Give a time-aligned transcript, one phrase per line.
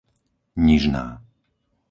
[0.65, 1.05] Nižná